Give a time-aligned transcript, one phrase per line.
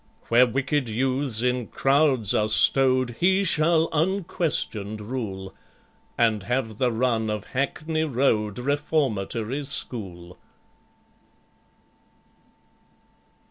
[0.29, 5.53] "Where wicked youths in crowds are stowed He shall unquestioned rule,
[6.17, 10.39] And have the run of Hackney Road Reformatory School!"